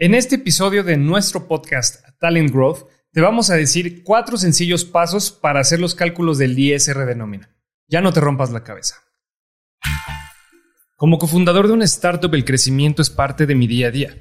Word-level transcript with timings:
En 0.00 0.14
este 0.14 0.36
episodio 0.36 0.84
de 0.84 0.96
nuestro 0.96 1.48
podcast 1.48 2.04
Talent 2.20 2.52
Growth, 2.52 2.88
te 3.10 3.20
vamos 3.20 3.50
a 3.50 3.56
decir 3.56 4.04
cuatro 4.04 4.36
sencillos 4.36 4.84
pasos 4.84 5.32
para 5.32 5.58
hacer 5.58 5.80
los 5.80 5.96
cálculos 5.96 6.38
del 6.38 6.56
ISR 6.56 7.04
de 7.04 7.16
nómina. 7.16 7.50
Ya 7.88 8.00
no 8.00 8.12
te 8.12 8.20
rompas 8.20 8.52
la 8.52 8.62
cabeza. 8.62 8.94
Como 10.94 11.18
cofundador 11.18 11.66
de 11.66 11.72
una 11.72 11.84
startup, 11.84 12.32
el 12.32 12.44
crecimiento 12.44 13.02
es 13.02 13.10
parte 13.10 13.44
de 13.44 13.56
mi 13.56 13.66
día 13.66 13.88
a 13.88 13.90
día. 13.90 14.16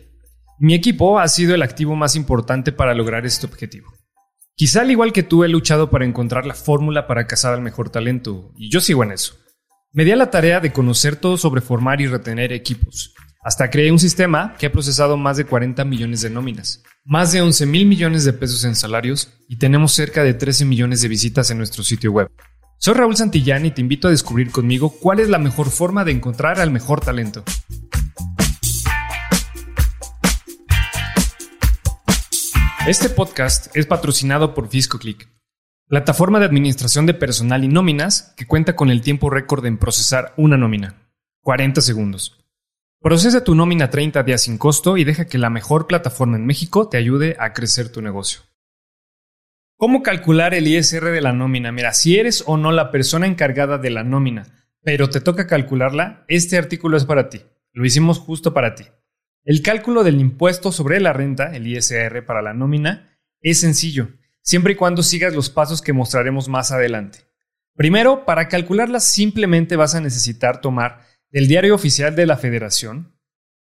Mi 0.57 0.73
equipo 0.73 1.19
ha 1.19 1.27
sido 1.27 1.53
el 1.53 1.61
activo 1.61 1.95
más 1.95 2.15
importante 2.15 2.71
para 2.71 2.95
lograr 2.95 3.27
este 3.27 3.45
objetivo. 3.45 3.93
Quizá 4.55 4.81
al 4.81 4.89
igual 4.89 5.13
que 5.13 5.21
tú 5.21 5.43
he 5.43 5.47
luchado 5.47 5.91
para 5.91 6.05
encontrar 6.05 6.47
la 6.47 6.55
fórmula 6.55 7.05
para 7.05 7.27
cazar 7.27 7.53
al 7.53 7.61
mejor 7.61 7.91
talento, 7.91 8.51
y 8.57 8.71
yo 8.71 8.81
sigo 8.81 9.03
en 9.03 9.11
eso. 9.11 9.35
Me 9.91 10.05
di 10.05 10.11
a 10.11 10.15
la 10.15 10.31
tarea 10.31 10.59
de 10.59 10.73
conocer 10.73 11.17
todo 11.17 11.37
sobre 11.37 11.61
formar 11.61 12.01
y 12.01 12.07
retener 12.07 12.51
equipos, 12.51 13.13
hasta 13.47 13.69
creé 13.69 13.93
un 13.93 13.99
sistema 13.99 14.55
que 14.59 14.65
ha 14.65 14.71
procesado 14.73 15.15
más 15.15 15.37
de 15.37 15.45
40 15.45 15.85
millones 15.85 16.19
de 16.19 16.29
nóminas, 16.29 16.83
más 17.05 17.31
de 17.31 17.41
11 17.41 17.65
mil 17.65 17.85
millones 17.85 18.25
de 18.25 18.33
pesos 18.33 18.65
en 18.65 18.75
salarios 18.75 19.39
y 19.47 19.55
tenemos 19.55 19.93
cerca 19.93 20.21
de 20.21 20.33
13 20.33 20.65
millones 20.65 21.01
de 21.01 21.07
visitas 21.07 21.49
en 21.49 21.57
nuestro 21.57 21.81
sitio 21.81 22.11
web. 22.11 22.29
Soy 22.77 22.95
Raúl 22.95 23.15
Santillán 23.15 23.65
y 23.65 23.71
te 23.71 23.79
invito 23.79 24.09
a 24.09 24.11
descubrir 24.11 24.51
conmigo 24.51 24.89
cuál 24.89 25.21
es 25.21 25.29
la 25.29 25.37
mejor 25.37 25.69
forma 25.69 26.03
de 26.03 26.11
encontrar 26.11 26.59
al 26.59 26.71
mejor 26.71 26.99
talento. 26.99 27.45
Este 32.85 33.07
podcast 33.07 33.73
es 33.77 33.85
patrocinado 33.85 34.53
por 34.53 34.67
FiscoClick, 34.67 35.29
plataforma 35.87 36.39
de 36.39 36.47
administración 36.47 37.05
de 37.05 37.13
personal 37.13 37.63
y 37.63 37.69
nóminas 37.69 38.33
que 38.35 38.45
cuenta 38.45 38.75
con 38.75 38.89
el 38.89 38.99
tiempo 38.99 39.29
récord 39.29 39.65
en 39.65 39.77
procesar 39.77 40.33
una 40.35 40.57
nómina, 40.57 40.97
40 41.43 41.79
segundos. 41.79 42.43
Procesa 42.99 43.43
tu 43.43 43.53
nómina 43.53 43.91
30 43.91 44.23
días 44.23 44.41
sin 44.41 44.57
costo 44.57 44.97
y 44.97 45.03
deja 45.03 45.25
que 45.25 45.37
la 45.37 45.51
mejor 45.51 45.85
plataforma 45.85 46.35
en 46.35 46.47
México 46.47 46.89
te 46.89 46.97
ayude 46.97 47.35
a 47.39 47.53
crecer 47.53 47.91
tu 47.91 48.01
negocio. 48.01 48.41
¿Cómo 49.77 50.01
calcular 50.01 50.55
el 50.55 50.67
ISR 50.67 51.11
de 51.11 51.21
la 51.21 51.31
nómina? 51.31 51.71
Mira, 51.71 51.93
si 51.93 52.17
eres 52.17 52.43
o 52.47 52.57
no 52.57 52.71
la 52.71 52.89
persona 52.89 53.27
encargada 53.27 53.77
de 53.77 53.91
la 53.91 54.03
nómina, 54.03 54.47
pero 54.81 55.11
te 55.11 55.21
toca 55.21 55.45
calcularla, 55.45 56.25
este 56.27 56.57
artículo 56.57 56.97
es 56.97 57.05
para 57.05 57.29
ti. 57.29 57.43
Lo 57.71 57.85
hicimos 57.85 58.17
justo 58.17 58.55
para 58.55 58.73
ti. 58.73 58.85
El 59.43 59.61
cálculo 59.61 60.03
del 60.03 60.19
impuesto 60.19 60.71
sobre 60.71 60.99
la 60.99 61.13
renta, 61.13 61.55
el 61.55 61.67
ISR 61.67 62.25
para 62.25 62.41
la 62.41 62.55
nómina, 62.55 63.19
es 63.41 63.59
sencillo, 63.59 64.09
siempre 64.41 64.73
y 64.73 64.75
cuando 64.75 65.03
sigas 65.03 65.35
los 65.35 65.51
pasos 65.51 65.83
que 65.83 65.93
mostraremos 65.93 66.49
más 66.49 66.71
adelante. 66.71 67.19
Primero, 67.75 68.25
para 68.25 68.47
calcularla 68.47 68.99
simplemente 68.99 69.75
vas 69.75 69.93
a 69.93 70.01
necesitar 70.01 70.61
tomar 70.61 71.05
del 71.29 71.47
diario 71.47 71.75
oficial 71.75 72.15
de 72.15 72.25
la 72.25 72.37
federación 72.37 73.17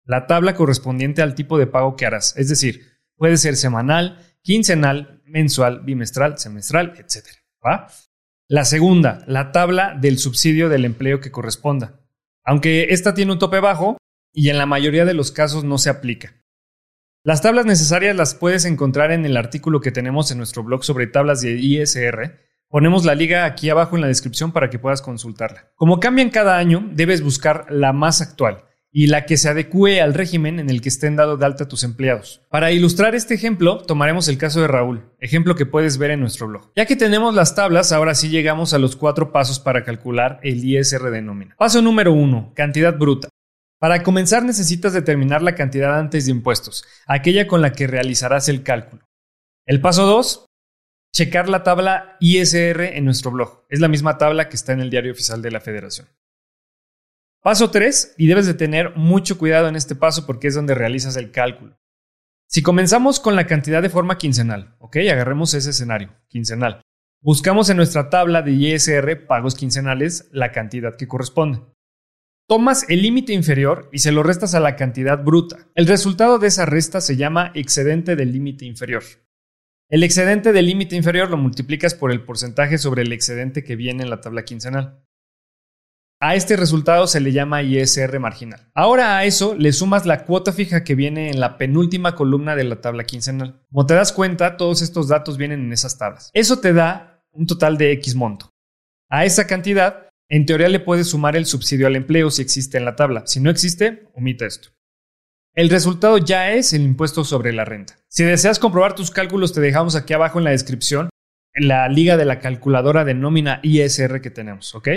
la 0.06 0.26
tabla 0.26 0.54
correspondiente 0.54 1.20
al 1.20 1.34
tipo 1.34 1.58
de 1.58 1.66
pago 1.66 1.96
que 1.96 2.06
harás. 2.06 2.36
Es 2.36 2.48
decir, 2.48 3.00
puede 3.16 3.36
ser 3.36 3.56
semanal, 3.56 4.24
quincenal, 4.40 5.20
mensual, 5.26 5.80
bimestral, 5.80 6.38
semestral, 6.38 6.94
etc. 6.98 7.26
La 8.48 8.64
segunda, 8.64 9.24
la 9.26 9.50
tabla 9.50 9.96
del 10.00 10.18
subsidio 10.18 10.68
del 10.68 10.84
empleo 10.84 11.20
que 11.20 11.32
corresponda. 11.32 12.00
Aunque 12.44 12.88
esta 12.90 13.14
tiene 13.14 13.32
un 13.32 13.40
tope 13.40 13.58
bajo 13.58 13.98
y 14.32 14.50
en 14.50 14.58
la 14.58 14.66
mayoría 14.66 15.04
de 15.04 15.14
los 15.14 15.32
casos 15.32 15.64
no 15.64 15.78
se 15.78 15.90
aplica. 15.90 16.36
Las 17.24 17.42
tablas 17.42 17.66
necesarias 17.66 18.14
las 18.14 18.36
puedes 18.36 18.64
encontrar 18.64 19.10
en 19.10 19.26
el 19.26 19.36
artículo 19.36 19.80
que 19.80 19.90
tenemos 19.90 20.30
en 20.30 20.38
nuestro 20.38 20.62
blog 20.62 20.84
sobre 20.84 21.08
tablas 21.08 21.40
de 21.40 21.58
ISR 21.58 22.45
Ponemos 22.76 23.06
la 23.06 23.14
liga 23.14 23.46
aquí 23.46 23.70
abajo 23.70 23.96
en 23.96 24.02
la 24.02 24.08
descripción 24.08 24.52
para 24.52 24.68
que 24.68 24.78
puedas 24.78 25.00
consultarla. 25.00 25.70
Como 25.76 25.98
cambian 25.98 26.28
cada 26.28 26.58
año, 26.58 26.86
debes 26.92 27.22
buscar 27.22 27.64
la 27.70 27.94
más 27.94 28.20
actual 28.20 28.64
y 28.92 29.06
la 29.06 29.24
que 29.24 29.38
se 29.38 29.48
adecue 29.48 30.02
al 30.02 30.12
régimen 30.12 30.60
en 30.60 30.68
el 30.68 30.82
que 30.82 30.90
estén 30.90 31.16
dado 31.16 31.38
de 31.38 31.46
alta 31.46 31.68
tus 31.68 31.84
empleados. 31.84 32.42
Para 32.50 32.72
ilustrar 32.72 33.14
este 33.14 33.32
ejemplo, 33.32 33.78
tomaremos 33.78 34.28
el 34.28 34.36
caso 34.36 34.60
de 34.60 34.68
Raúl, 34.68 35.10
ejemplo 35.20 35.54
que 35.54 35.64
puedes 35.64 35.96
ver 35.96 36.10
en 36.10 36.20
nuestro 36.20 36.48
blog. 36.48 36.70
Ya 36.76 36.84
que 36.84 36.96
tenemos 36.96 37.34
las 37.34 37.54
tablas, 37.54 37.92
ahora 37.92 38.14
sí 38.14 38.28
llegamos 38.28 38.74
a 38.74 38.78
los 38.78 38.94
cuatro 38.94 39.32
pasos 39.32 39.58
para 39.58 39.82
calcular 39.82 40.38
el 40.42 40.62
ISR 40.62 41.10
de 41.10 41.22
nómina. 41.22 41.54
Paso 41.56 41.80
número 41.80 42.12
uno, 42.12 42.52
cantidad 42.54 42.98
bruta. 42.98 43.30
Para 43.78 44.02
comenzar 44.02 44.42
necesitas 44.42 44.92
determinar 44.92 45.40
la 45.40 45.54
cantidad 45.54 45.98
antes 45.98 46.26
de 46.26 46.32
impuestos, 46.32 46.84
aquella 47.06 47.46
con 47.46 47.62
la 47.62 47.72
que 47.72 47.86
realizarás 47.86 48.50
el 48.50 48.62
cálculo. 48.62 49.08
El 49.64 49.80
paso 49.80 50.04
2, 50.04 50.46
checar 51.16 51.48
la 51.48 51.62
tabla 51.62 52.18
ISR 52.20 52.94
en 52.94 53.06
nuestro 53.06 53.30
blog. 53.30 53.64
Es 53.70 53.80
la 53.80 53.88
misma 53.88 54.18
tabla 54.18 54.50
que 54.50 54.56
está 54.56 54.74
en 54.74 54.80
el 54.80 54.90
diario 54.90 55.12
oficial 55.12 55.40
de 55.40 55.50
la 55.50 55.62
federación. 55.62 56.08
Paso 57.42 57.70
3, 57.70 58.16
y 58.18 58.26
debes 58.26 58.44
de 58.44 58.52
tener 58.52 58.94
mucho 58.96 59.38
cuidado 59.38 59.66
en 59.68 59.76
este 59.76 59.94
paso 59.94 60.26
porque 60.26 60.48
es 60.48 60.54
donde 60.54 60.74
realizas 60.74 61.16
el 61.16 61.30
cálculo. 61.30 61.80
Si 62.48 62.62
comenzamos 62.62 63.18
con 63.18 63.34
la 63.34 63.46
cantidad 63.46 63.80
de 63.80 63.88
forma 63.88 64.18
quincenal, 64.18 64.76
ok, 64.78 64.96
agarremos 65.10 65.54
ese 65.54 65.70
escenario, 65.70 66.14
quincenal. 66.28 66.82
Buscamos 67.22 67.70
en 67.70 67.78
nuestra 67.78 68.10
tabla 68.10 68.42
de 68.42 68.52
ISR 68.52 69.26
pagos 69.26 69.54
quincenales 69.54 70.28
la 70.32 70.52
cantidad 70.52 70.96
que 70.96 71.08
corresponde. 71.08 71.62
Tomas 72.46 72.84
el 72.90 73.00
límite 73.00 73.32
inferior 73.32 73.88
y 73.90 74.00
se 74.00 74.12
lo 74.12 74.22
restas 74.22 74.54
a 74.54 74.60
la 74.60 74.76
cantidad 74.76 75.24
bruta. 75.24 75.66
El 75.74 75.86
resultado 75.86 76.38
de 76.38 76.48
esa 76.48 76.66
resta 76.66 77.00
se 77.00 77.16
llama 77.16 77.52
excedente 77.54 78.16
del 78.16 78.32
límite 78.32 78.66
inferior. 78.66 79.02
El 79.88 80.02
excedente 80.02 80.52
del 80.52 80.66
límite 80.66 80.96
inferior 80.96 81.30
lo 81.30 81.36
multiplicas 81.36 81.94
por 81.94 82.10
el 82.10 82.24
porcentaje 82.24 82.76
sobre 82.76 83.02
el 83.02 83.12
excedente 83.12 83.62
que 83.62 83.76
viene 83.76 84.02
en 84.02 84.10
la 84.10 84.20
tabla 84.20 84.44
quincenal. 84.44 85.04
A 86.20 86.34
este 86.34 86.56
resultado 86.56 87.06
se 87.06 87.20
le 87.20 87.30
llama 87.30 87.62
ISR 87.62 88.18
marginal. 88.18 88.68
Ahora 88.74 89.18
a 89.18 89.24
eso 89.24 89.54
le 89.54 89.72
sumas 89.72 90.06
la 90.06 90.24
cuota 90.24 90.52
fija 90.52 90.82
que 90.82 90.96
viene 90.96 91.30
en 91.30 91.38
la 91.38 91.56
penúltima 91.56 92.16
columna 92.16 92.56
de 92.56 92.64
la 92.64 92.80
tabla 92.80 93.04
quincenal. 93.04 93.62
Como 93.70 93.86
te 93.86 93.94
das 93.94 94.12
cuenta, 94.12 94.56
todos 94.56 94.82
estos 94.82 95.06
datos 95.06 95.36
vienen 95.36 95.60
en 95.60 95.72
esas 95.72 95.98
tablas. 95.98 96.30
Eso 96.32 96.58
te 96.58 96.72
da 96.72 97.22
un 97.32 97.46
total 97.46 97.76
de 97.78 97.92
X 97.92 98.16
monto. 98.16 98.50
A 99.08 99.24
esa 99.24 99.46
cantidad, 99.46 100.08
en 100.28 100.46
teoría 100.46 100.68
le 100.68 100.80
puedes 100.80 101.10
sumar 101.10 101.36
el 101.36 101.46
subsidio 101.46 101.86
al 101.86 101.94
empleo 101.94 102.30
si 102.30 102.42
existe 102.42 102.76
en 102.76 102.86
la 102.86 102.96
tabla. 102.96 103.24
Si 103.26 103.38
no 103.38 103.50
existe, 103.50 104.08
omita 104.14 104.46
esto. 104.46 104.70
El 105.56 105.70
resultado 105.70 106.18
ya 106.18 106.52
es 106.52 106.74
el 106.74 106.82
impuesto 106.82 107.24
sobre 107.24 107.50
la 107.54 107.64
renta. 107.64 107.96
Si 108.08 108.22
deseas 108.22 108.58
comprobar 108.58 108.94
tus 108.94 109.10
cálculos, 109.10 109.54
te 109.54 109.62
dejamos 109.62 109.96
aquí 109.96 110.12
abajo 110.12 110.38
en 110.38 110.44
la 110.44 110.50
descripción 110.50 111.08
la 111.54 111.88
liga 111.88 112.18
de 112.18 112.26
la 112.26 112.40
calculadora 112.40 113.06
de 113.06 113.14
nómina 113.14 113.60
ISR 113.62 114.20
que 114.20 114.30
tenemos, 114.30 114.74
¿ok? 114.74 114.88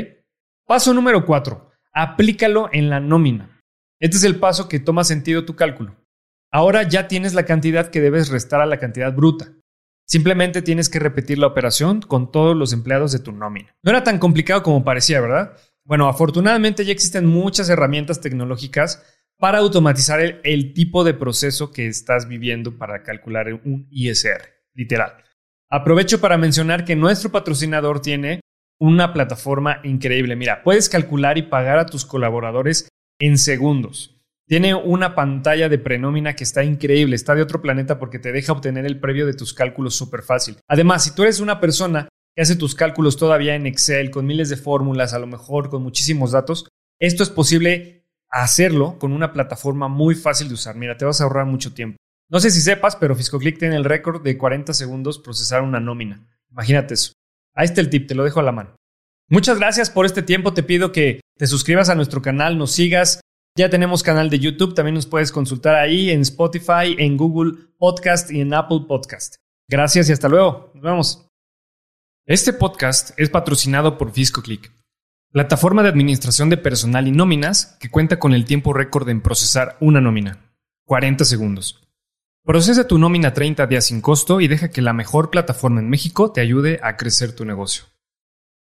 Paso 0.68 0.94
número 0.94 1.26
4. 1.26 1.72
Aplícalo 1.94 2.68
en 2.74 2.90
la 2.90 3.00
nómina. 3.00 3.62
Este 4.02 4.18
es 4.18 4.26
el 4.26 4.38
paso 4.38 4.68
que 4.68 4.82
toma 4.82 5.06
sentido 5.06 5.46
tu 5.46 5.56
cálculo. 5.56 5.96
Ahora 6.52 6.84
ya 6.84 7.08
tienes 7.08 7.34
la 7.34 7.46
cantidad 7.46 7.90
que 7.90 8.02
debes 8.02 8.28
restar 8.28 8.60
a 8.60 8.66
la 8.66 8.80
cantidad 8.80 9.14
bruta. 9.14 9.54
Simplemente 10.06 10.62
tienes 10.62 10.90
que 10.90 11.00
repetir 11.00 11.40
la 11.40 11.48
operación 11.48 12.02
con 12.02 12.34
todos 12.34 12.58
los 12.58 12.74
empleados 12.74 13.14
de 13.14 13.20
tu 13.20 13.32
nómina. 13.32 13.74
No 13.82 13.92
era 13.92 14.04
tan 14.04 14.20
complicado 14.20 14.62
como 14.62 14.84
parecía, 14.84 15.22
¿verdad? 15.22 15.54
Bueno, 15.86 16.10
afortunadamente 16.10 16.84
ya 16.84 16.92
existen 16.92 17.26
muchas 17.26 17.70
herramientas 17.70 18.20
tecnológicas 18.20 19.02
para 19.40 19.60
automatizar 19.60 20.20
el, 20.44 20.74
tipo 20.74 21.04
de 21.04 21.14
proceso 21.14 21.72
que 21.72 21.88
estás 21.88 22.28
viviendo 22.28 22.78
para 22.78 23.04
calcular 23.04 23.54
un 23.54 23.88
ISR, 23.90 24.42
literal. 24.74 25.24
Aprovecho 25.70 26.20
para 26.20 26.38
mencionar 26.38 26.84
que 26.84 26.98
nuestro 26.98 27.32
patrocinador 27.32 28.02
tiene 28.02 28.42
una 28.80 29.14
plataforma 29.14 29.80
increíble. 29.84 30.36
Mira, 30.36 30.62
puedes 30.62 30.90
calcular 30.90 31.38
y 31.38 31.44
pagar 31.44 31.80
a 31.80 31.86
tus 31.86 32.06
colaboradores 32.06 32.90
en 33.20 33.38
segundos. 33.38 34.20
Tiene 34.46 34.74
una 34.74 35.16
pantalla 35.16 35.70
de 35.70 35.78
prenómina 35.78 36.36
que 36.36 36.44
está 36.44 36.64
increíble, 36.64 37.16
está 37.16 37.36
de 37.36 37.44
otro 37.44 37.62
planeta 37.62 37.98
porque 37.98 38.20
te 38.20 38.32
deja 38.32 38.52
obtener 38.52 38.86
el 38.86 39.00
previo 39.00 39.26
de 39.26 39.36
tus 39.36 39.54
cálculos 39.54 39.96
súper 39.96 40.24
fácil. 40.24 40.58
Además, 40.68 41.04
si 41.04 41.14
tú 41.14 41.24
eres 41.24 41.40
una 41.40 41.60
persona 41.62 42.10
que 42.36 42.42
hace 42.42 42.56
tus 42.56 42.76
cálculos 42.76 43.16
todavía 43.16 43.56
en 43.56 43.68
Excel, 43.68 44.10
con 44.10 44.26
miles 44.26 44.50
de 44.50 44.58
fórmulas, 44.58 45.14
a 45.14 45.20
lo 45.20 45.28
mejor 45.28 45.70
con 45.70 45.84
muchísimos 45.84 46.32
datos, 46.32 46.68
esto 47.00 47.24
es 47.24 47.30
posible 47.30 47.99
hacerlo 48.30 48.98
con 49.00 49.12
una 49.12 49.34
plataforma 49.34 49.88
muy 49.88 50.16
fácil 50.16 50.48
de 50.48 50.54
usar. 50.54 50.76
Mira, 50.76 50.98
te 50.98 51.06
vas 51.06 51.22
a 51.22 51.24
ahorrar 51.24 51.46
mucho 51.46 51.74
tiempo. 51.74 51.98
No 52.30 52.40
sé 52.40 52.52
si 52.52 52.62
sepas, 52.62 52.96
pero 52.96 53.16
FiscoClick 53.16 53.58
tiene 53.58 53.76
el 53.76 53.86
récord 53.86 54.22
de 54.22 54.38
40 54.38 54.74
segundos 54.74 55.20
procesar 55.20 55.64
una 55.64 55.80
nómina. 55.80 56.28
Imagínate 56.52 56.94
eso. 56.94 57.14
Ahí 57.56 57.66
está 57.66 57.82
el 57.82 57.90
tip, 57.90 58.08
te 58.08 58.16
lo 58.16 58.24
dejo 58.24 58.40
a 58.40 58.44
la 58.44 58.52
mano. 58.52 58.76
Muchas 59.30 59.58
gracias 59.58 59.90
por 59.90 60.06
este 60.06 60.22
tiempo. 60.22 60.54
Te 60.54 60.64
pido 60.64 60.92
que 60.92 61.22
te 61.38 61.48
suscribas 61.48 61.90
a 61.90 61.96
nuestro 61.96 62.22
canal, 62.22 62.58
nos 62.58 62.72
sigas. 62.72 63.22
Ya 63.58 63.70
tenemos 63.70 64.04
canal 64.04 64.30
de 64.30 64.40
YouTube, 64.40 64.76
también 64.76 64.96
nos 64.96 65.08
puedes 65.08 65.32
consultar 65.32 65.76
ahí 65.76 66.12
en 66.12 66.22
Spotify, 66.22 66.96
en 66.98 67.18
Google 67.18 67.54
Podcast 67.78 68.32
y 68.32 68.42
en 68.42 68.54
Apple 68.54 68.82
Podcast. 68.88 69.36
Gracias 69.68 70.10
y 70.10 70.14
hasta 70.14 70.30
luego. 70.30 70.72
Nos 70.76 70.84
vemos. 70.84 71.28
Este 72.26 72.54
podcast 72.54 73.12
es 73.20 73.30
patrocinado 73.30 73.98
por 73.98 74.12
FiscoClick 74.12 74.79
Plataforma 75.32 75.84
de 75.84 75.90
administración 75.90 76.50
de 76.50 76.58
personal 76.58 77.08
y 77.08 77.12
nóminas 77.12 77.78
que 77.80 77.92
cuenta 77.92 78.18
con 78.18 78.34
el 78.34 78.46
tiempo 78.46 78.74
récord 78.74 79.08
en 79.10 79.22
procesar 79.22 79.78
una 79.80 80.02
nómina. 80.02 80.40
40 80.86 81.24
segundos. 81.24 81.88
Procesa 82.44 82.88
tu 82.88 82.98
nómina 82.98 83.32
30 83.32 83.68
días 83.68 83.86
sin 83.86 84.02
costo 84.02 84.42
y 84.42 84.48
deja 84.48 84.72
que 84.72 84.82
la 84.82 84.92
mejor 84.92 85.30
plataforma 85.30 85.82
en 85.82 85.90
México 85.90 86.32
te 86.32 86.42
ayude 86.42 86.80
a 86.82 86.98
crecer 86.98 87.36
tu 87.36 87.46
negocio. 87.46 87.84